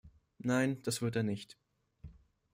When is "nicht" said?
1.21-1.59